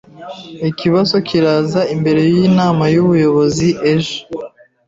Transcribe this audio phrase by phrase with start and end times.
[0.69, 4.17] Ikibazo kiraza imbere yinama yubuyobozi ejo.